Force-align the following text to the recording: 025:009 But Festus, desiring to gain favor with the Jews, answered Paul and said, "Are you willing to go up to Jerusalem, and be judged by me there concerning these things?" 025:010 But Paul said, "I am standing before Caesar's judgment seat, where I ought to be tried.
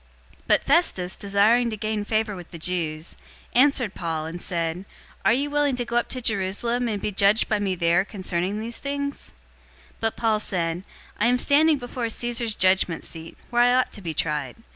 025:009 0.01 0.07
But 0.47 0.63
Festus, 0.63 1.15
desiring 1.15 1.69
to 1.69 1.77
gain 1.77 2.03
favor 2.03 2.35
with 2.35 2.49
the 2.49 2.57
Jews, 2.57 3.15
answered 3.53 3.93
Paul 3.93 4.25
and 4.25 4.41
said, 4.41 4.85
"Are 5.23 5.31
you 5.31 5.51
willing 5.51 5.75
to 5.75 5.85
go 5.85 5.97
up 5.97 6.07
to 6.09 6.21
Jerusalem, 6.23 6.87
and 6.89 6.99
be 6.99 7.11
judged 7.11 7.47
by 7.47 7.59
me 7.59 7.75
there 7.75 8.03
concerning 8.03 8.59
these 8.59 8.79
things?" 8.79 9.31
025:010 9.91 9.93
But 9.99 10.17
Paul 10.17 10.39
said, 10.39 10.83
"I 11.19 11.27
am 11.27 11.37
standing 11.37 11.77
before 11.77 12.09
Caesar's 12.09 12.55
judgment 12.55 13.03
seat, 13.03 13.37
where 13.51 13.61
I 13.61 13.75
ought 13.75 13.91
to 13.91 14.01
be 14.01 14.15
tried. 14.15 14.55